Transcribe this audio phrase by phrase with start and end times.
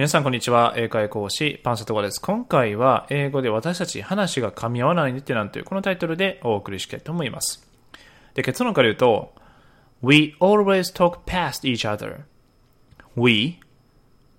[0.00, 0.72] 皆さんこんにちは。
[0.78, 2.22] 英会講師、パンサトガです。
[2.22, 7.68] 今回は英語で私たち話が噛み合わないってなんというこのタイトルでお送りしたいと思います。
[8.32, 9.34] で、結論から言うと、
[10.00, 12.20] We always talk past each other.
[13.14, 13.60] We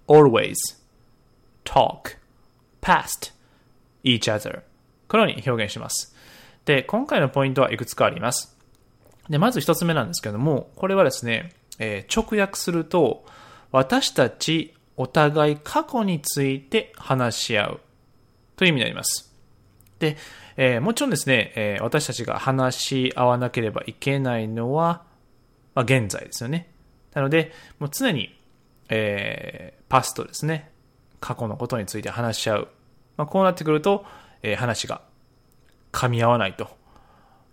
[0.07, 0.55] always
[1.63, 2.17] talk
[2.81, 3.31] past
[4.03, 4.63] each other.
[5.07, 6.15] このように表現します。
[6.65, 8.57] で、今回のポイントはいくつかあります。
[9.29, 13.23] で、まず一つ目なんですけども、これはですね、えー、直訳すると、
[13.71, 17.79] 私たちお互い過去について話し合う
[18.55, 19.33] という意味になります。
[19.99, 20.17] で、
[20.57, 25.03] えー、もちろんですね、えー、私たちが話し合わなければいけないのは、
[25.73, 26.71] まあ、現在ですよね。
[27.13, 28.37] なので、もう常に、
[28.89, 30.71] えー、パストですね、
[31.19, 32.67] 過去のことについて話し合う。
[33.17, 34.05] まあ、こうなってくると、
[34.43, 35.01] えー、話が
[35.91, 36.69] 噛み合わないと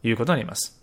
[0.02, 0.80] いうことになります。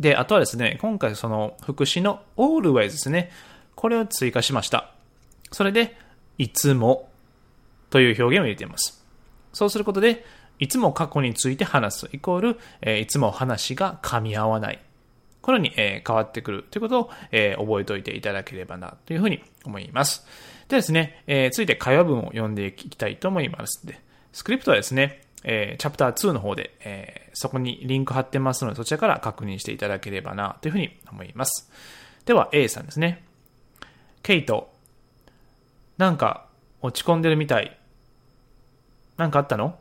[0.00, 3.30] で、あとはですね、今回その副詞の always ですね、
[3.74, 4.91] これを追加しました。
[5.52, 5.96] それで、
[6.38, 7.08] いつも
[7.90, 9.04] という表現を入れています。
[9.52, 10.24] そうすることで、
[10.58, 14.80] いつも過去について話すイコール、え、いつも話が噛み合わない。
[15.40, 20.26] このように、え、変わってくるということを、え、覚えておいていただければなというふうに思います。
[20.68, 23.86] でですね、えー、続いて会話文を読んでいきたいと思います。
[23.86, 24.00] で、
[24.32, 31.70] スクリプトはですね、え、チャプター2の方で、え、そこにリンク貼ってますので、そちらから確認していただければなというふうに思います。
[32.24, 33.24] では、A さんですね。
[34.22, 34.71] ケイト、
[36.02, 36.48] なんか
[36.80, 37.78] 落ち込んでるみたい。
[39.16, 39.78] なんかあったの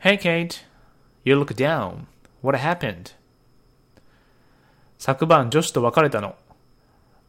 [0.00, 0.64] ?Hey Kate,
[1.24, 2.06] you look down.
[2.42, 3.14] What happened?
[4.98, 6.34] 昨晩女子と別れたの。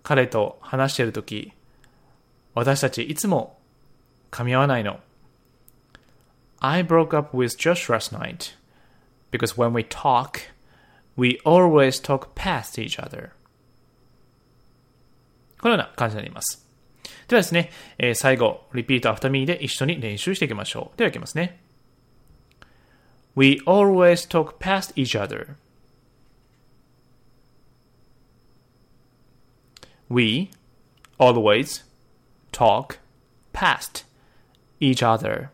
[0.02, 1.54] 彼と話してるとき、
[2.56, 3.60] 私たちいつも
[4.32, 5.00] 噛み合わないの。
[6.62, 8.56] I broke up with Josh last night
[9.30, 10.40] because when we talk,
[11.16, 13.30] we always talk past each other.
[15.62, 16.65] このような感じになります。
[17.29, 20.99] ではですね、えー、最後、repeat after me で一緒に練習していきましょう。
[20.99, 21.61] では行きますね。
[23.37, 25.55] We always talk past each other.
[30.09, 30.51] We
[31.19, 31.85] always
[32.51, 32.99] talk
[33.53, 34.05] past
[34.81, 35.51] each other.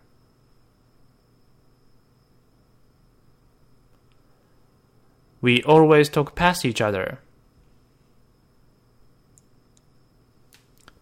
[5.42, 7.18] We always talk past each other.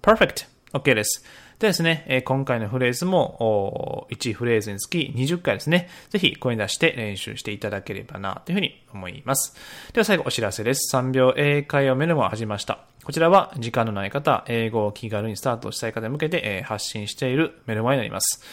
[0.02, 0.46] Perfect.
[0.73, 1.23] OK です。
[1.59, 5.89] でですね、え今回のフレーズも1フレーズにつき20回ですね。
[6.09, 9.55] ぜひ声に出して練習していただければなというふうに思います。
[9.91, 10.95] では最後お知らせです。
[10.95, 12.79] 3秒英会話メルマを始めました。
[13.03, 18.43] こちらは時間のない方、英語を気軽にスタートしたい方に向けて発信しているメルマになります。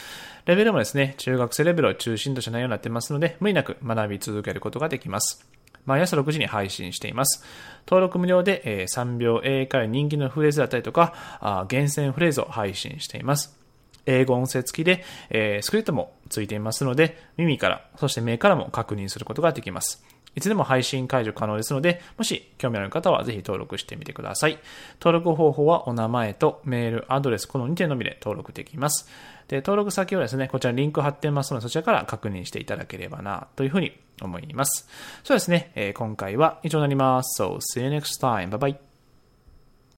[0.45, 5.56] レベルもですね、中学生レベルを中心とした内容になってますので、無理なく学び続けることができます。
[5.87, 7.43] 毎朝6時に配信しています。
[7.87, 13.57] 登録無料で、えー、3秒英会人気のフレーズだったりとか、あ厳選フレーズを配信しています。
[14.05, 20.03] 英語音声付きで、えー、スクリプトもついていますので、耳から、そして目からも確認することができます。
[20.37, 24.59] いつでも配信解除可能ですので、もし興味ある方はぜひ登録してみてください。
[25.01, 29.09] 登録方法はお名前とメール、アドレス、この2点のみで登録できます。
[29.47, 34.87] で、登録先はですね、こちらリンク貼ってますので、そちらから確認していただければな、というふうに思います。
[35.23, 37.41] そうですね、えー、今回は以上になります。
[37.41, 38.49] So, see you next time.
[38.49, 38.86] Bye bye.